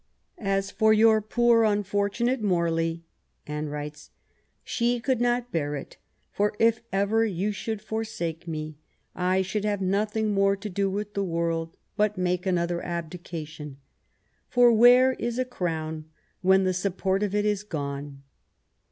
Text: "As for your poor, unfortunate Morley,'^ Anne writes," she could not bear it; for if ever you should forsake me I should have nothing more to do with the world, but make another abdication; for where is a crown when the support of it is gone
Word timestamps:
"As 0.39 0.71
for 0.71 0.93
your 0.93 1.21
poor, 1.21 1.63
unfortunate 1.63 2.41
Morley,'^ 2.41 3.03
Anne 3.45 3.69
writes," 3.69 4.09
she 4.73 4.99
could 4.99 5.21
not 5.21 5.51
bear 5.51 5.75
it; 5.75 5.97
for 6.31 6.55
if 6.57 6.81
ever 6.91 7.23
you 7.23 7.51
should 7.51 7.83
forsake 7.83 8.47
me 8.47 8.77
I 9.13 9.43
should 9.43 9.63
have 9.63 9.79
nothing 9.79 10.33
more 10.33 10.55
to 10.55 10.69
do 10.71 10.89
with 10.89 11.13
the 11.13 11.23
world, 11.23 11.77
but 11.97 12.17
make 12.17 12.47
another 12.47 12.83
abdication; 12.83 13.77
for 14.49 14.73
where 14.73 15.13
is 15.13 15.37
a 15.37 15.45
crown 15.45 16.05
when 16.41 16.63
the 16.63 16.73
support 16.73 17.21
of 17.21 17.35
it 17.35 17.45
is 17.45 17.61
gone 17.63 18.23